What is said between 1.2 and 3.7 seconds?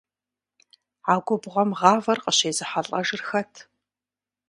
губгъуэм гъавэр къыщезыхьэлӏэжыр хэт?